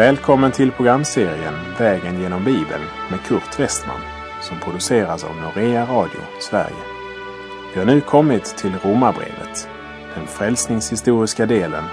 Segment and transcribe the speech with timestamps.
[0.00, 4.00] Välkommen till programserien Vägen genom Bibeln med Kurt Westman
[4.42, 6.82] som produceras av Norea Radio Sverige.
[7.72, 9.68] Vi har nu kommit till Romarbrevet,
[10.14, 11.84] den frälsningshistoriska delen,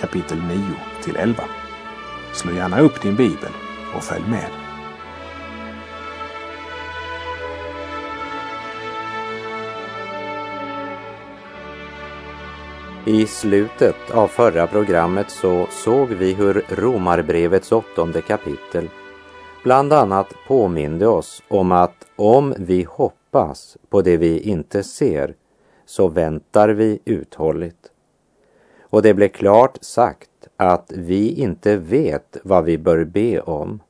[0.00, 0.58] kapitel 9
[1.04, 1.44] till 11.
[2.32, 3.52] Slå gärna upp din bibel
[3.96, 4.69] och följ med.
[13.06, 18.88] I slutet av förra programmet så såg vi hur Romarbrevets åttonde kapitel
[19.64, 25.34] bland annat påminde oss om att om vi hoppas på det vi inte ser
[25.86, 27.90] så väntar vi uthålligt.
[28.80, 33.80] Och det blev klart sagt att vi inte vet vad vi bör be om,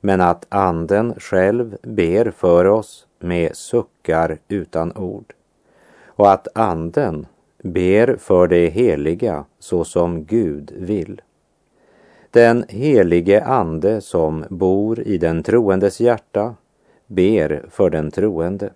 [0.00, 5.34] men att Anden själv ber för oss med suckar utan ord.
[6.06, 7.26] Och att Anden
[7.62, 11.20] ber för det heliga så som Gud vill.
[12.30, 16.54] Den helige Ande som bor i den troendes hjärta
[17.06, 18.70] ber för den troende.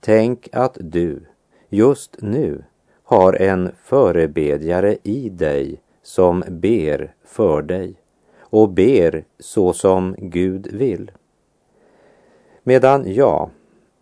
[0.00, 1.20] Tänk att du
[1.68, 2.64] just nu
[3.02, 7.94] har en förebedjare i dig som ber för dig
[8.38, 11.10] och ber så som Gud vill.
[12.62, 13.50] Medan jag,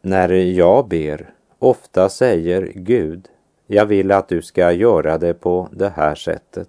[0.03, 3.29] när jag ber, ofta säger Gud,
[3.67, 6.69] jag vill att du ska göra det på det här sättet.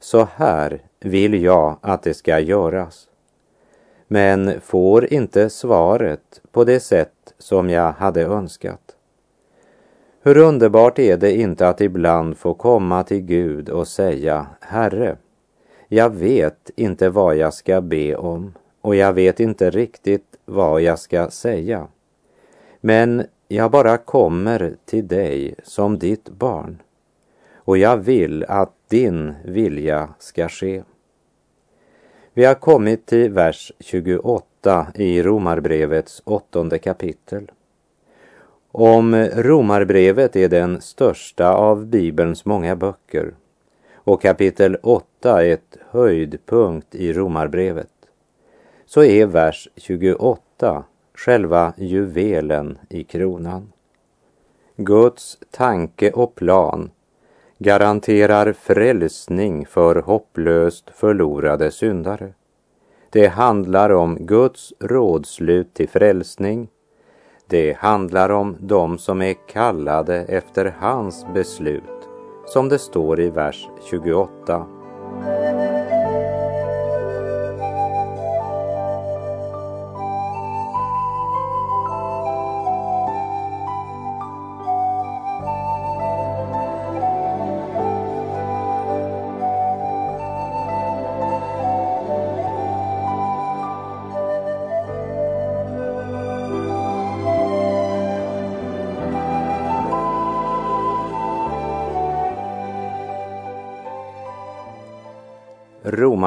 [0.00, 3.08] Så här vill jag att det ska göras.
[4.08, 8.96] Men får inte svaret på det sätt som jag hade önskat.
[10.22, 15.16] Hur underbart är det inte att ibland få komma till Gud och säga Herre,
[15.88, 20.98] jag vet inte vad jag ska be om och jag vet inte riktigt vad jag
[20.98, 21.86] ska säga.
[22.80, 26.82] Men jag bara kommer till dig som ditt barn
[27.54, 30.82] och jag vill att din vilja ska ske.
[32.34, 37.50] Vi har kommit till vers 28 i Romarbrevets åttonde kapitel.
[38.72, 43.34] Om Romarbrevet är den största av Bibelns många böcker
[43.94, 47.92] och kapitel 8 ett höjdpunkt i Romarbrevet
[48.86, 50.84] så är vers 28
[51.18, 53.72] själva juvelen i kronan.
[54.76, 56.90] Guds tanke och plan
[57.58, 62.32] garanterar frälsning för hopplöst förlorade syndare.
[63.10, 66.68] Det handlar om Guds rådslut till frälsning.
[67.46, 72.08] Det handlar om dem som är kallade efter hans beslut,
[72.46, 74.66] som det står i vers 28.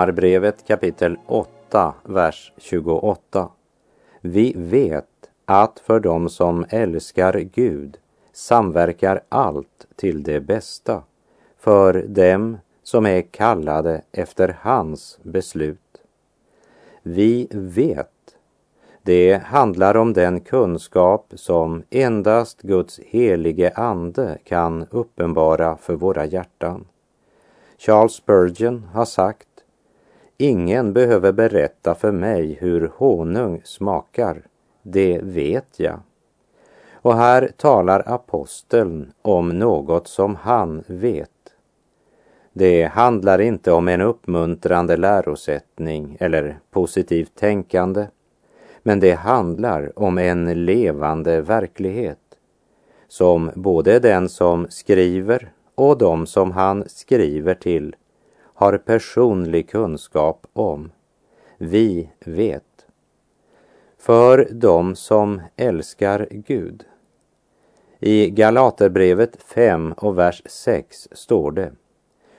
[0.02, 3.50] Romarbrevet kapitel 8, vers 28.
[4.22, 5.06] Vi vet
[5.46, 7.98] att för dem som älskar Gud
[8.34, 11.04] samverkar allt till det bästa,
[11.60, 16.02] för dem som är kallade efter hans beslut.
[17.04, 18.36] Vi vet.
[19.02, 26.86] Det handlar om den kunskap som endast Guds helige ande kan uppenbara för våra hjärtan.
[27.78, 29.48] Charles Spurgeon har sagt
[30.42, 34.42] Ingen behöver berätta för mig hur honung smakar,
[34.84, 36.00] det vet jag.
[36.92, 41.30] Och här talar aposteln om något som han vet.
[42.54, 48.08] Det handlar inte om en uppmuntrande lärosättning eller positivt tänkande,
[48.84, 52.38] men det handlar om en levande verklighet
[53.08, 57.96] som både den som skriver och de som han skriver till
[58.62, 60.92] har personlig kunskap om.
[61.58, 62.86] Vi vet.
[63.98, 66.84] För dem som älskar Gud.
[68.00, 71.72] I Galaterbrevet 5 och vers 6 står det.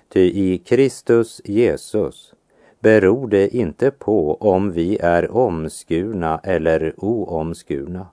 [0.09, 2.35] Ty i Kristus Jesus
[2.81, 8.07] beror det inte på om vi är omskurna eller oomskurna,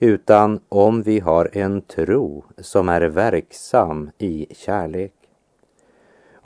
[0.00, 5.23] utan om vi har en tro som är verksam i kärlek.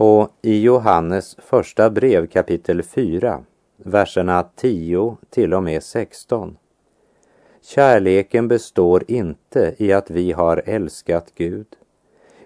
[0.00, 3.44] Och i Johannes första brev kapitel 4,
[3.76, 6.56] verserna 10 till och med 16.
[7.62, 11.66] Kärleken består inte i att vi har älskat Gud,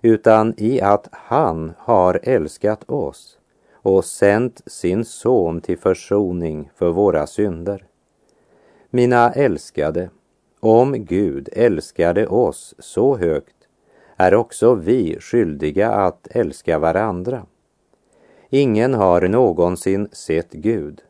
[0.02, 3.38] utan i att han har älskat oss
[3.72, 7.84] och sänt sin son till försoning för våra synder.
[8.90, 10.10] Mina älskade,
[10.60, 13.61] om Gud älskade oss så högt
[14.22, 17.46] är också vi skyldiga att älska varandra.
[18.50, 21.02] Ingen har någonsin sett Gud.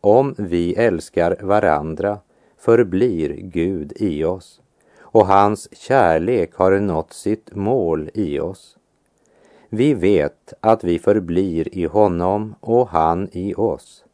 [0.00, 2.18] Om vi älskar varandra
[2.58, 4.60] förblir Gud i oss
[5.00, 8.76] och hans kärlek har nått sitt mål i oss.
[9.68, 14.04] Vi vet att vi förblir i honom och han i oss,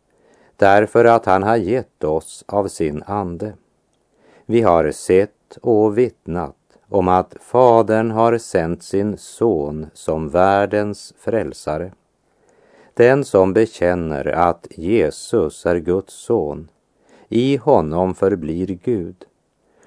[0.57, 3.53] därför att han har gett oss av sin ande.
[4.47, 6.62] Vi har sett och vittnat
[6.93, 11.93] om att Fadern har sänt sin son som världens frälsare.
[12.95, 16.69] Den som bekänner att Jesus är Guds son,
[17.29, 19.25] i honom förblir Gud.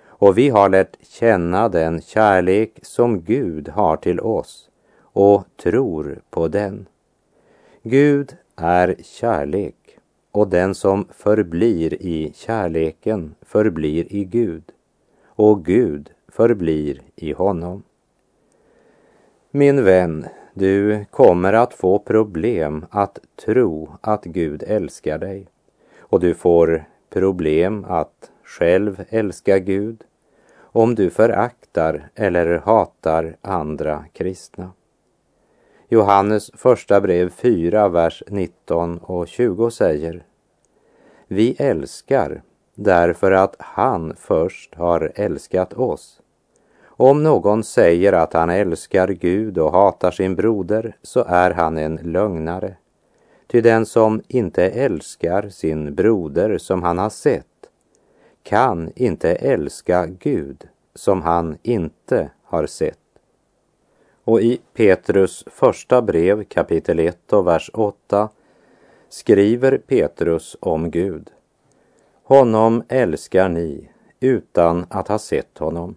[0.05, 4.69] Och vi har lärt känna den kärlek som Gud har till oss
[5.01, 6.85] och tror på den.
[7.83, 9.75] Gud är kärlek
[10.31, 14.63] och den som förblir i kärleken förblir i Gud
[15.25, 17.83] och Gud förblir i honom.
[19.51, 25.47] Min vän, du kommer att få problem att tro att Gud älskar dig
[25.99, 30.03] och du får problem att själv älska Gud
[30.57, 34.71] om du föraktar eller hatar andra kristna.
[35.89, 40.25] Johannes första brev 4, vers 19 och 20 säger
[41.27, 42.41] Vi älskar
[42.75, 46.21] därför att han först har älskat oss.
[46.97, 51.95] Om någon säger att han älskar Gud och hatar sin broder så är han en
[51.95, 52.75] lögnare.
[53.47, 57.45] Ty den som inte älskar sin broder som han har sett
[58.43, 62.99] kan inte älska Gud som han inte har sett.
[64.23, 68.29] Och i Petrus första brev kapitel 1 och vers 8
[69.09, 71.29] skriver Petrus om Gud.
[72.23, 73.89] Honom älskar ni
[74.19, 75.95] utan att ha sett honom.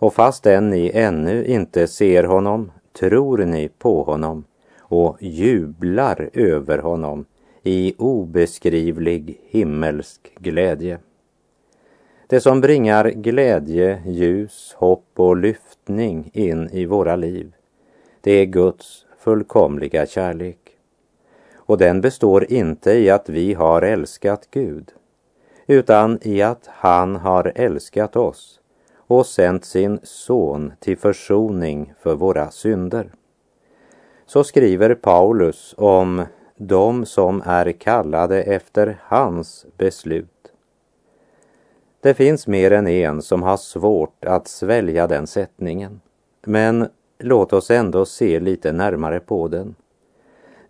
[0.00, 4.44] Och fastän ni ännu inte ser honom tror ni på honom
[4.78, 7.24] och jublar över honom
[7.62, 10.98] i obeskrivlig himmelsk glädje.
[12.26, 17.52] Det som bringar glädje, ljus, hopp och lyftning in i våra liv,
[18.20, 20.58] det är Guds fullkomliga kärlek.
[21.54, 24.92] Och den består inte i att vi har älskat Gud,
[25.66, 28.59] utan i att han har älskat oss
[29.10, 33.12] och sänt sin son till försoning för våra synder.
[34.26, 36.24] Så skriver Paulus om
[36.56, 40.40] de som är kallade efter hans beslut
[42.02, 46.00] det finns mer än en som har svårt att svälja den sättningen.
[46.46, 49.74] Men låt oss ändå se lite närmare på den.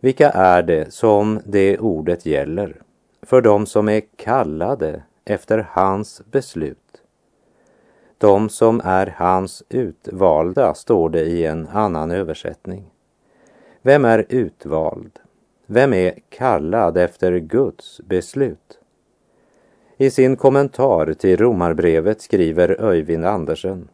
[0.00, 2.82] Vilka är det som det ordet gäller?
[3.22, 6.79] För de som är kallade efter hans beslut.
[8.20, 12.90] De som är hans utvalda, står det i en annan översättning.
[13.82, 15.18] Vem är utvald?
[15.66, 18.78] Vem är kallad efter Guds beslut?
[19.96, 23.88] I sin kommentar till Romarbrevet skriver Öyvind Andersen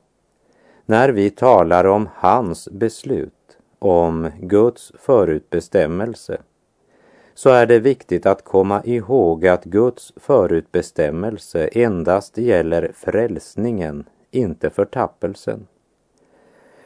[0.86, 6.38] När vi talar om hans beslut, om Guds förutbestämmelse,
[7.34, 15.66] så är det viktigt att komma ihåg att Guds förutbestämmelse endast gäller frälsningen, inte förtappelsen.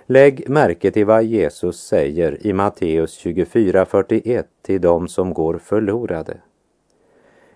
[0.06, 6.36] Lägg märke till vad Jesus säger i Matteus 24.41 till dem som går förlorade.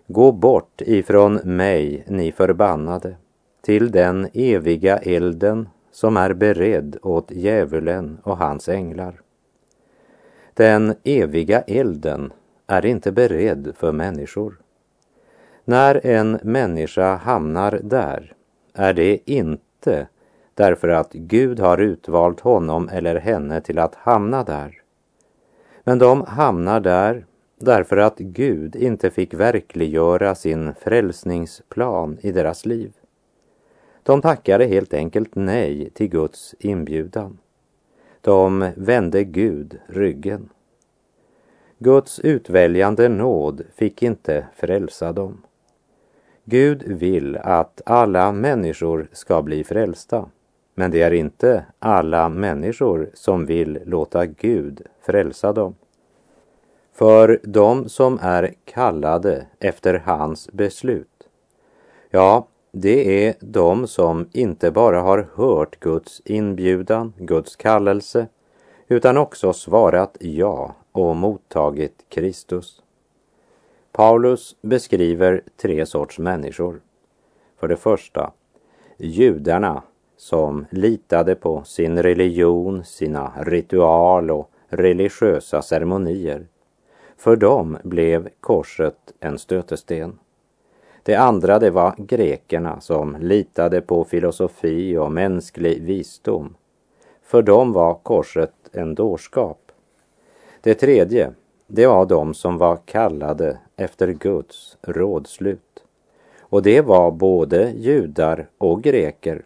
[0.06, 3.16] Gå bort ifrån mig, ni förbannade,
[3.62, 9.20] till den eviga elden som är beredd åt djävulen och hans änglar.
[10.54, 12.32] Den eviga elden
[12.66, 14.60] är inte beredd för människor.
[15.64, 18.32] När en människa hamnar där
[18.74, 19.62] är det inte
[20.54, 24.82] därför att Gud har utvalt honom eller henne till att hamna där.
[25.84, 27.26] Men de hamnar där
[27.58, 32.92] därför att Gud inte fick verkliggöra sin frälsningsplan i deras liv.
[34.02, 37.38] De tackade helt enkelt nej till Guds inbjudan.
[38.20, 40.48] De vände Gud ryggen.
[41.78, 45.42] Guds utväljande nåd fick inte frälsa dem.
[46.44, 50.28] Gud vill att alla människor ska bli frälsta,
[50.74, 55.74] men det är inte alla människor som vill låta Gud frälsa dem.
[56.92, 61.28] För de som är kallade efter hans beslut,
[62.10, 68.26] ja, det är de som inte bara har hört Guds inbjudan, Guds kallelse,
[68.88, 72.83] utan också svarat ja och mottagit Kristus.
[73.96, 76.80] Paulus beskriver tre sorts människor.
[77.56, 78.32] För det första,
[78.96, 79.82] judarna
[80.16, 86.46] som litade på sin religion, sina ritual och religiösa ceremonier.
[87.16, 90.18] För dem blev korset en stötesten.
[91.02, 96.54] Det andra det var grekerna som litade på filosofi och mänsklig visdom.
[97.22, 99.72] För dem var korset en dårskap.
[100.60, 101.32] Det tredje,
[101.66, 105.84] det var de som var kallade efter Guds rådslut.
[106.40, 109.44] Och det var både judar och greker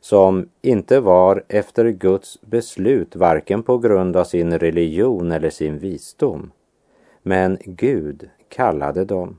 [0.00, 6.50] som inte var efter Guds beslut varken på grund av sin religion eller sin visdom.
[7.22, 9.38] Men Gud kallade dem.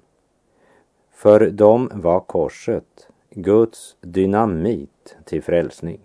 [1.12, 6.00] För dem var korset Guds dynamit till frälsning.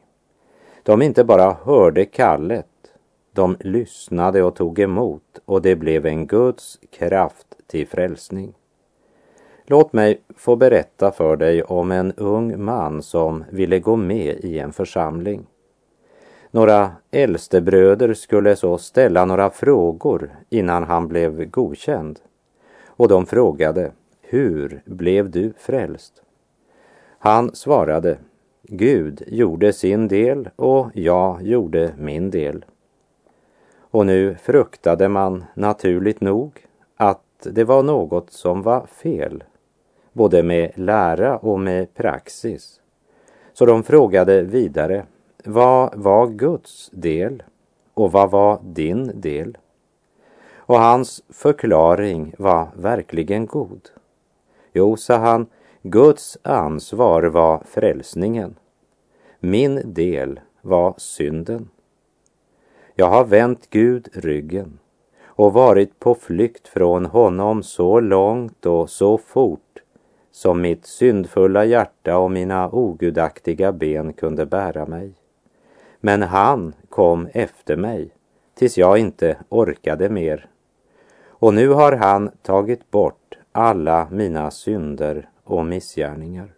[0.82, 2.69] De inte bara hörde kallet,
[3.40, 8.54] de lyssnade och tog emot och det blev en Guds kraft till frälsning.
[9.66, 14.58] Låt mig få berätta för dig om en ung man som ville gå med i
[14.58, 15.46] en församling.
[16.50, 22.18] Några äldstebröder skulle så ställa några frågor innan han blev godkänd.
[22.86, 23.92] Och de frågade,
[24.22, 26.22] hur blev du frälst?
[27.18, 28.18] Han svarade,
[28.62, 32.64] Gud gjorde sin del och jag gjorde min del.
[33.90, 36.66] Och nu fruktade man naturligt nog
[36.96, 39.44] att det var något som var fel
[40.12, 42.80] både med lära och med praxis.
[43.52, 45.06] Så de frågade vidare,
[45.44, 47.42] vad var Guds del
[47.94, 49.58] och vad var din del?
[50.54, 53.88] Och hans förklaring var verkligen god.
[54.72, 55.46] Jo, sa han,
[55.82, 58.54] Guds ansvar var frälsningen.
[59.40, 61.68] Min del var synden.
[63.00, 64.78] Jag har vänt Gud ryggen
[65.24, 69.82] och varit på flykt från honom så långt och så fort
[70.32, 75.12] som mitt syndfulla hjärta och mina ogudaktiga ben kunde bära mig.
[76.00, 78.10] Men han kom efter mig
[78.54, 80.48] tills jag inte orkade mer.
[81.26, 86.54] Och nu har han tagit bort alla mina synder och missgärningar.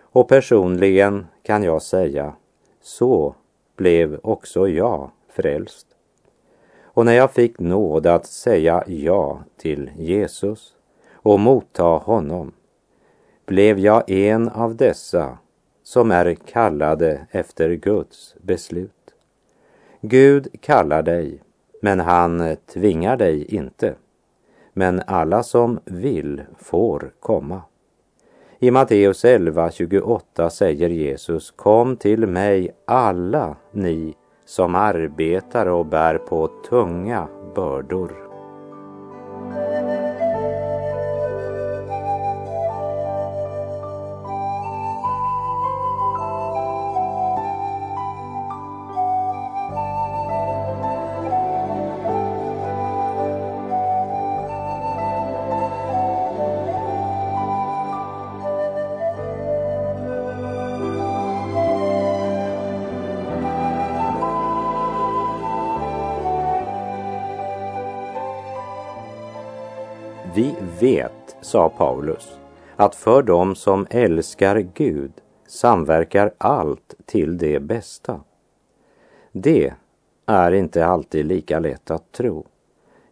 [0.00, 2.32] Och personligen kan jag säga,
[2.80, 3.34] så
[3.76, 5.86] blev också jag frälst.
[6.82, 10.72] Och när jag fick nåd att säga ja till Jesus
[11.12, 12.52] och motta honom
[13.46, 15.38] blev jag en av dessa
[15.82, 18.90] som är kallade efter Guds beslut.
[20.00, 21.42] Gud kallar dig,
[21.82, 23.94] men han tvingar dig inte.
[24.72, 27.62] Men alla som vill får komma.
[28.58, 34.14] I Matteus 11 28 säger Jesus, Kom till mig alla ni
[34.48, 38.12] som arbetar och bär på tunga bördor.
[70.34, 72.38] Vi vet, sa Paulus,
[72.76, 75.12] att för dem som älskar Gud
[75.46, 78.20] samverkar allt till det bästa.
[79.32, 79.72] Det
[80.26, 82.46] är inte alltid lika lätt att tro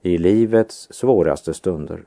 [0.03, 2.05] i livets svåraste stunder.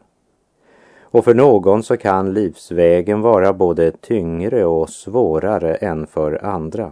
[1.01, 6.91] Och för någon så kan livsvägen vara både tyngre och svårare än för andra.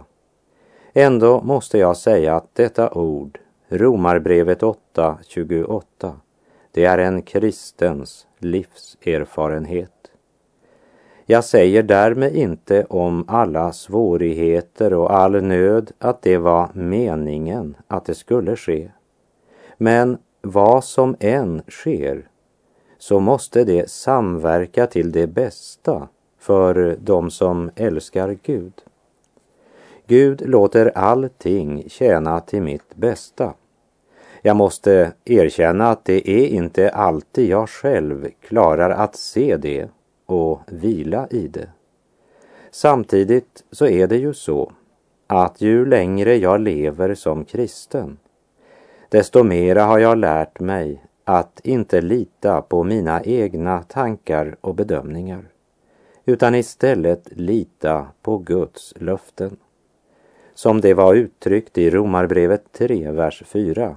[0.92, 6.12] Ändå måste jag säga att detta ord, Romarbrevet 8.28,
[6.72, 9.90] det är en kristens livserfarenhet.
[11.26, 18.04] Jag säger därmed inte om alla svårigheter och all nöd att det var meningen att
[18.04, 18.90] det skulle ske.
[19.76, 22.28] Men vad som än sker
[22.98, 26.08] så måste det samverka till det bästa
[26.38, 28.72] för de som älskar Gud.
[30.06, 33.54] Gud låter allting tjäna till mitt bästa.
[34.42, 39.88] Jag måste erkänna att det är inte alltid jag själv klarar att se det
[40.26, 41.68] och vila i det.
[42.70, 44.72] Samtidigt så är det ju så
[45.26, 48.18] att ju längre jag lever som kristen,
[49.08, 55.44] desto mera har jag lärt mig att inte lita på mina egna tankar och bedömningar,
[56.24, 59.56] utan istället lita på Guds löften.
[60.54, 63.96] Som det var uttryckt i Romarbrevet 3, vers 4.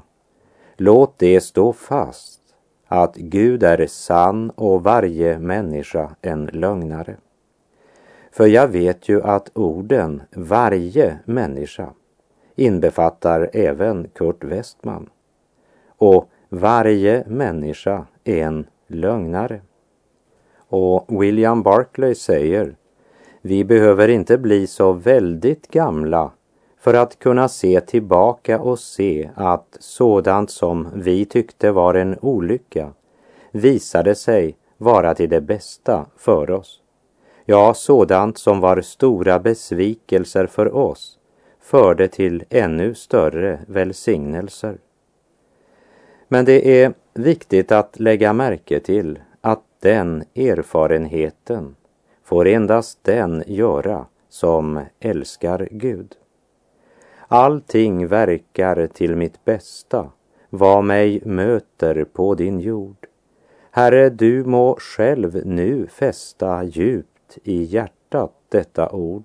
[0.84, 2.42] Låt det stå fast
[2.88, 7.16] att Gud är sann och varje människa en lögnare.
[8.32, 11.90] För jag vet ju att orden varje människa
[12.56, 15.10] inbefattar även Kurt Westman.
[15.88, 19.62] Och varje människa är en lögnare.
[20.58, 22.76] Och William Barclay säger,
[23.42, 26.32] vi behöver inte bli så väldigt gamla
[26.82, 32.94] för att kunna se tillbaka och se att sådant som vi tyckte var en olycka
[33.52, 36.82] visade sig vara till det bästa för oss.
[37.46, 41.18] Ja, sådant som var stora besvikelser för oss
[41.60, 44.78] förde till ännu större välsignelser.
[46.28, 51.76] Men det är viktigt att lägga märke till att den erfarenheten
[52.24, 56.16] får endast den göra som älskar Gud.
[57.34, 60.10] Allting verkar till mitt bästa,
[60.50, 63.08] vad mig möter på din jord.
[63.72, 69.24] Herre, du må själv nu fästa djupt i hjärtat detta ord.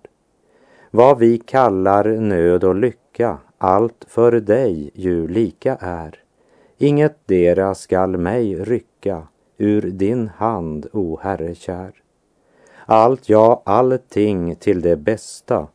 [0.90, 6.18] Vad vi kallar nöd och lycka, allt för dig ju lika är.
[6.78, 9.22] Inget dera skall mig rycka
[9.58, 11.92] ur din hand, o Herre kär.
[12.86, 15.68] Allt, ja, allting till det bästa,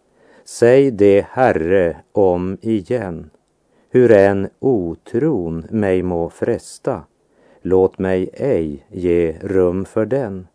[0.52, 3.30] säg det, Herre, om igen.
[3.90, 7.04] Hur än otron mig må fresta,
[7.62, 10.48] låt mig ej ge rum för den.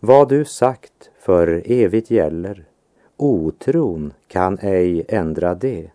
[0.00, 2.64] Vad du sagt för evigt gäller,
[3.16, 5.90] otron kan ej ändra det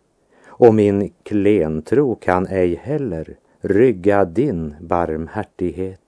[0.48, 6.02] och min klentro kan ej heller rygga din barmhärtighet.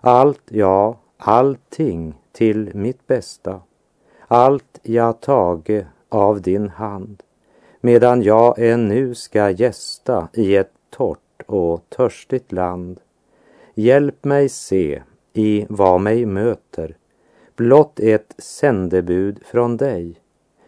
[0.00, 3.60] Allt, ja, allting till mitt bästa,
[4.28, 7.22] allt jag tage av din hand,
[7.80, 13.00] medan jag ännu ska gästa i ett torrt och törstigt land.
[13.74, 16.96] Hjälp mig se i vad mig möter,
[17.56, 20.20] blott ett sändebud från dig.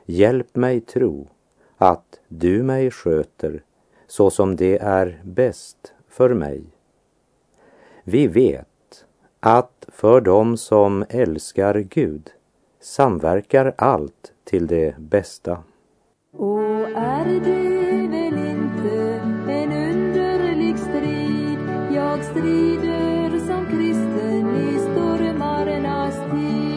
[0.06, 1.28] Hjälp mig tro
[1.76, 3.62] att du mig sköter
[4.06, 6.64] så som det är bäst för mig.
[8.04, 9.04] Vi vet
[9.40, 12.30] att för dem som älskar Gud
[12.80, 15.62] samverkar allt till det bästa.
[16.36, 19.20] Och är det väl inte
[19.52, 21.58] en underlig strid
[21.94, 26.74] jag strider som kristen i stormarnas tid?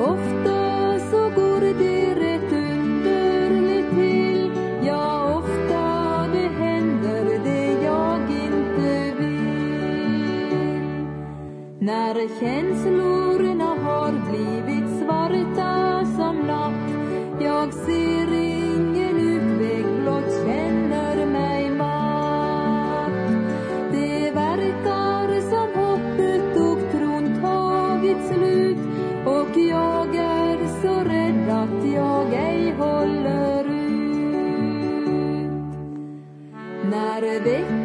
[0.00, 4.52] Ofta så går det rätt underligt till
[4.86, 11.06] Ja, ofta det händer det jag inte vill
[11.78, 13.27] När känslor
[32.78, 34.28] håller ut.
[36.90, 37.77] När det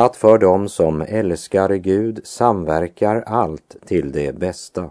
[0.00, 4.90] att för dem som älskar Gud samverkar allt till det bästa.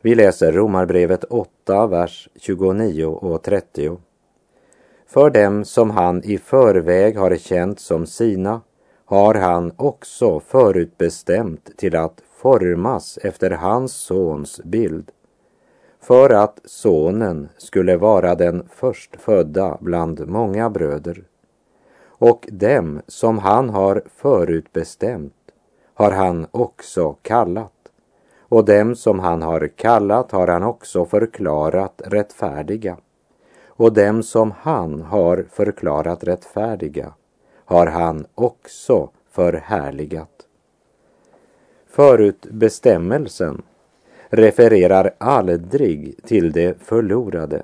[0.00, 3.96] Vi läser Romarbrevet 8, vers 29 och 30.
[5.06, 8.60] För dem som han i förväg har känt som sina
[9.04, 15.10] har han också förutbestämt till att formas efter hans sons bild
[16.00, 21.24] för att sonen skulle vara den förstfödda bland många bröder.
[22.18, 25.34] Och dem som han har förutbestämt
[25.94, 27.72] har han också kallat.
[28.40, 32.96] Och dem som han har kallat har han också förklarat rättfärdiga.
[33.66, 37.12] Och dem som han har förklarat rättfärdiga
[37.64, 40.46] har han också förhärligat.
[41.86, 43.62] Förutbestämmelsen
[44.28, 47.62] refererar aldrig till det förlorade.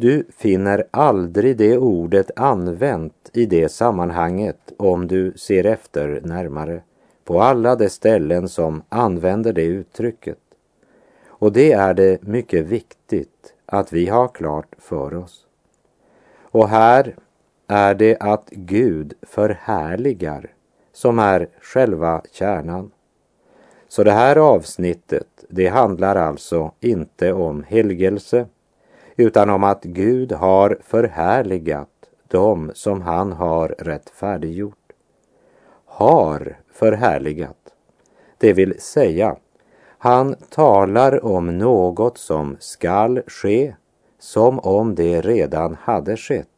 [0.00, 6.82] Du finner aldrig det ordet använt i det sammanhanget om du ser efter närmare
[7.24, 10.38] på alla de ställen som använder det uttrycket.
[11.26, 15.46] Och det är det mycket viktigt att vi har klart för oss.
[16.40, 17.16] Och här
[17.66, 20.50] är det att Gud förhärligar
[20.92, 22.90] som är själva kärnan.
[23.88, 28.46] Så det här avsnittet, det handlar alltså inte om helgelse,
[29.20, 31.88] utan om att Gud har förhärligat
[32.28, 34.92] dem som han har rättfärdiggjort.
[35.84, 37.56] Har förhärligat,
[38.38, 39.36] det vill säga,
[39.98, 43.74] han talar om något som skall ske
[44.18, 46.48] som om det redan hade skett.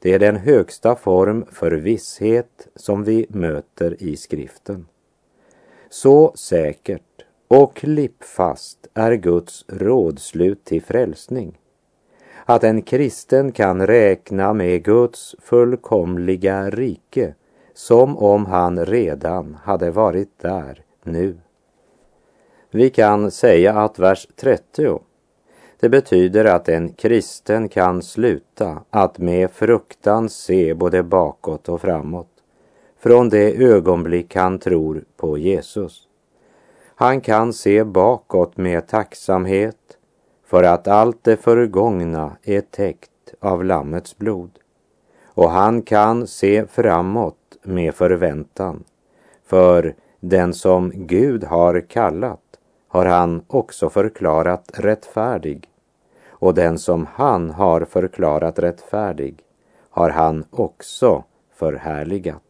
[0.00, 4.86] Det är den högsta form för visshet som vi möter i skriften.
[5.90, 7.15] Så säkert
[7.48, 11.58] och klippfast är Guds rådslut till frälsning
[12.44, 17.34] att en kristen kan räkna med Guds fullkomliga rike
[17.74, 21.36] som om han redan hade varit där nu.
[22.70, 25.00] Vi kan säga att vers 30
[25.80, 32.28] det betyder att en kristen kan sluta att med fruktan se både bakåt och framåt
[32.98, 36.05] från det ögonblick han tror på Jesus.
[36.98, 39.98] Han kan se bakåt med tacksamhet
[40.46, 44.50] för att allt det förgångna är täckt av Lammets blod.
[45.26, 48.84] Och han kan se framåt med förväntan,
[49.46, 52.40] för den som Gud har kallat
[52.88, 55.68] har han också förklarat rättfärdig
[56.28, 59.42] och den som han har förklarat rättfärdig
[59.90, 62.45] har han också förhärligat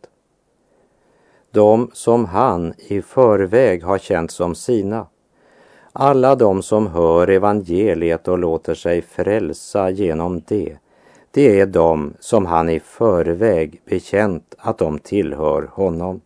[1.56, 5.06] de som han i förväg har känt som sina.
[5.92, 10.76] Alla de som hör evangeliet och låter sig frälsa genom det,
[11.30, 16.20] det är de som han i förväg bekänt att de tillhör honom.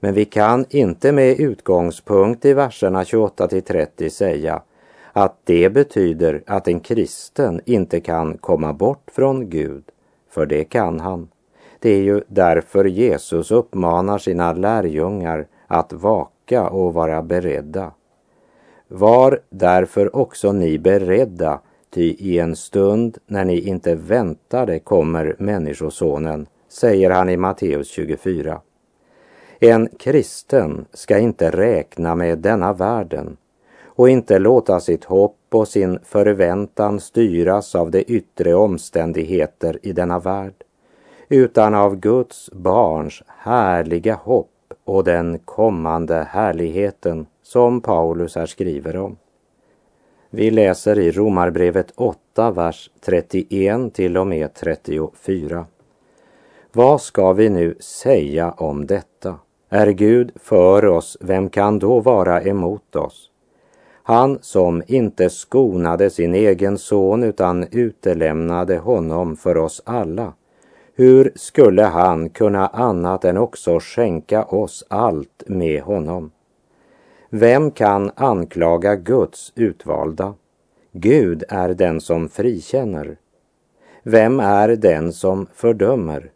[0.00, 4.62] Men vi kan inte med utgångspunkt i verserna 28 till 30 säga
[5.12, 9.84] att det betyder att en kristen inte kan komma bort från Gud,
[10.30, 11.28] för det kan han.
[11.80, 17.92] Det är ju därför Jesus uppmanar sina lärjungar att vaka och vara beredda.
[18.88, 26.46] Var därför också ni beredda, ty i en stund när ni inte väntade kommer Människosonen,
[26.68, 28.60] säger han i Matteus 24.
[29.60, 33.36] En kristen ska inte räkna med denna världen
[33.84, 40.18] och inte låta sitt hopp och sin förväntan styras av de yttre omständigheter i denna
[40.18, 40.54] värld
[41.32, 44.48] utan av Guds barns härliga hopp
[44.84, 49.16] och den kommande härligheten som Paulus här skriver om.
[50.30, 55.66] Vi läser i Romarbrevet 8, vers 31 till och med 34.
[56.72, 59.34] Vad ska vi nu säga om detta?
[59.68, 63.30] Är Gud för oss, vem kan då vara emot oss?
[64.02, 70.32] Han som inte skonade sin egen son utan utelämnade honom för oss alla
[71.00, 76.30] hur skulle han kunna annat än också skänka oss allt med honom?
[77.30, 80.34] Vem kan anklaga Guds utvalda?
[80.92, 83.16] Gud är den som frikänner.
[84.02, 86.30] Vem är den som fördömer?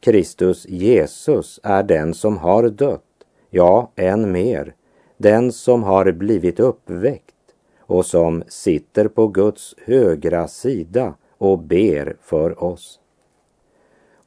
[0.00, 4.74] Kristus Jesus är den som har dött, ja, än mer,
[5.16, 7.34] den som har blivit uppväckt
[7.80, 12.98] och som sitter på Guds högra sida och ber för oss.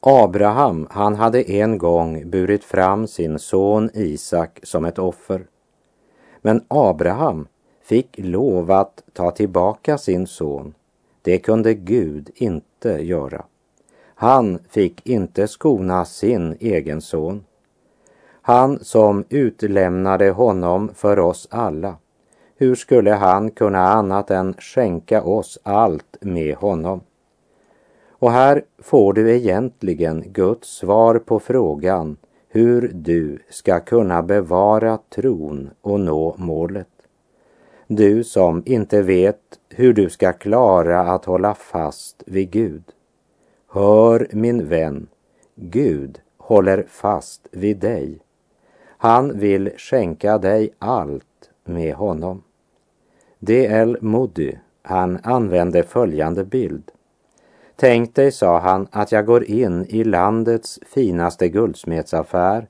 [0.08, 5.48] Abraham, han hade en gång burit fram sin son Isak som ett offer.
[6.41, 7.48] Men Abraham
[7.84, 10.74] fick lov att ta tillbaka sin son.
[11.22, 13.46] Det kunde Gud inte göra.
[14.15, 17.44] Han fick inte skona sin egen son.
[18.41, 21.96] Han som utlämnade honom för oss alla.
[22.58, 27.02] Hur skulle han kunna annat än skänka oss allt med honom?
[28.26, 35.70] Och här får du egentligen Guds svar på frågan hur du ska kunna bevara tron
[35.82, 36.88] och nå målet.
[37.88, 42.84] Du som inte vet hur du ska klara att hålla fast vid Gud.
[43.72, 45.08] Hör min vän,
[45.56, 48.20] Gud håller fast vid dig.
[48.98, 52.44] Han vill skänka dig allt med honom.
[53.40, 53.98] D.L.
[54.02, 56.92] Moody, han använde följande bild.
[57.76, 62.68] Tänk dig, sa han, att jag går in i landets finaste guldsmedsaffär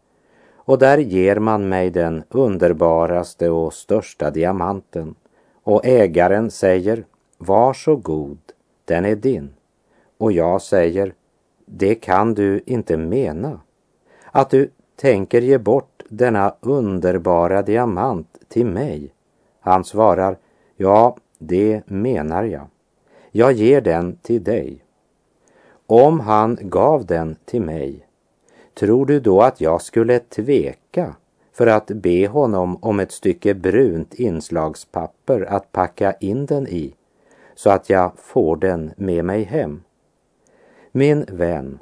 [0.55, 5.15] och där ger man mig den underbaraste och största diamanten
[5.63, 7.05] och ägaren säger
[7.37, 8.37] Varsågod,
[8.85, 9.53] den är din.
[10.17, 11.13] Och jag säger
[11.65, 13.59] Det kan du inte mena.
[14.31, 19.13] Att du tänker ge bort denna underbara diamant till mig.
[19.59, 20.37] Han svarar
[20.77, 22.67] Ja, det menar jag.
[23.31, 24.84] Jag ger den till dig.
[25.87, 28.07] Om han gav den till mig,
[28.73, 31.15] tror du då att jag skulle tveka
[31.53, 36.93] för att be honom om ett stycke brunt inslagspapper att packa in den i
[37.55, 39.83] så att jag får den med mig hem?
[40.91, 41.79] Min vän,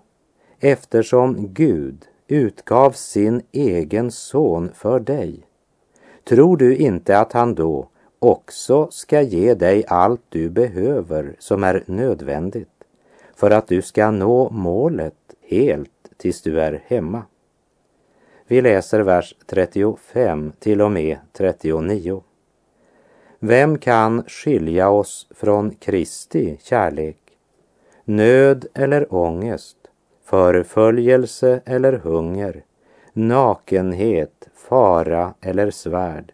[0.59, 5.39] eftersom Gud utgav sin egen son för dig,
[6.23, 7.87] tror du inte att han då
[8.19, 12.72] också ska ge dig allt du behöver som är nödvändigt
[13.43, 17.23] för att du ska nå målet helt tills du är hemma.
[18.47, 22.23] Vi läser vers 35 till och med 39.
[23.39, 27.17] Vem kan skilja oss från Kristi kärlek?
[28.05, 29.77] Nöd eller ångest,
[30.25, 32.63] förföljelse eller hunger,
[33.13, 36.33] nakenhet, fara eller svärd.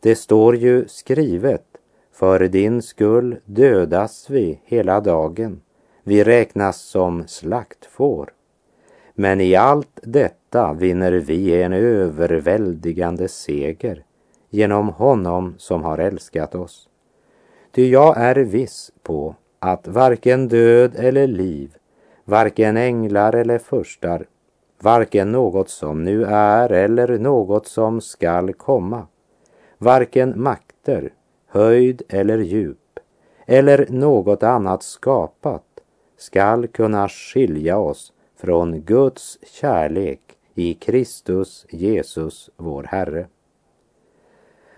[0.00, 1.66] Det står ju skrivet,
[2.12, 5.60] för din skull dödas vi hela dagen.
[6.10, 8.32] Vi räknas som slaktfår.
[9.14, 14.04] Men i allt detta vinner vi en överväldigande seger
[14.48, 16.88] genom honom som har älskat oss.
[17.72, 21.76] Ty jag är viss på att varken död eller liv,
[22.24, 24.26] varken änglar eller furstar,
[24.80, 29.06] varken något som nu är eller något som skall komma,
[29.78, 31.12] varken makter,
[31.46, 33.00] höjd eller djup,
[33.46, 35.69] eller något annat skapat
[36.20, 40.20] skall kunna skilja oss från Guds kärlek
[40.54, 43.26] i Kristus Jesus, vår Herre.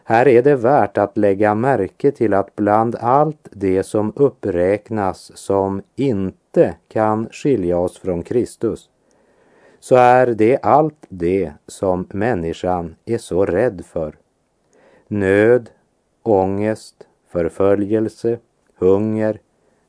[0.05, 5.83] Här är det värt att lägga märke till att bland allt det som uppräknas som
[5.97, 8.91] inte kan skilja oss från Kristus,
[9.81, 14.15] så är det allt det som människan är så rädd för.
[15.09, 15.71] Nöd,
[16.23, 18.39] ångest, förföljelse,
[18.79, 19.41] hunger,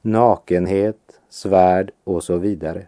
[0.01, 2.87] nakenhet, svärd och så vidare.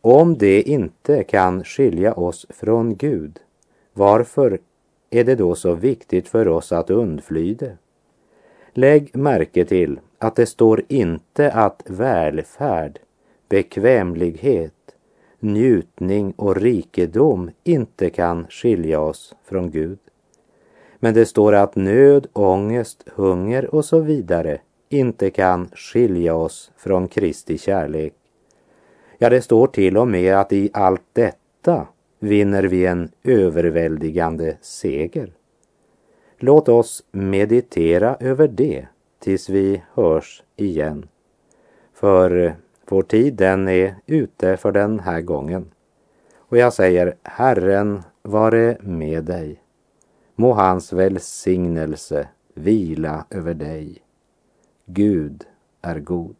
[0.00, 3.38] Om det inte kan skilja oss från Gud,
[3.92, 4.58] varför
[5.10, 7.76] är det då så viktigt för oss att undfly det?
[8.72, 12.98] Lägg märke till att det står inte att välfärd,
[13.48, 14.94] bekvämlighet,
[15.38, 19.98] njutning och rikedom inte kan skilja oss från Gud.
[20.98, 24.60] Men det står att nöd, ångest, hunger och så vidare
[24.92, 28.14] inte kan skilja oss från Kristi kärlek.
[29.18, 31.86] Ja, det står till och med att i allt detta
[32.18, 35.32] vinner vi en överväldigande seger.
[36.38, 38.86] Låt oss meditera över det
[39.18, 41.08] tills vi hörs igen.
[41.94, 42.52] För eh,
[42.88, 45.70] vår tid den är ute för den här gången.
[46.36, 49.62] Och jag säger Herren vare med dig.
[50.34, 54.02] Må hans välsignelse vila över dig.
[54.92, 55.44] Gud
[55.82, 56.36] är god.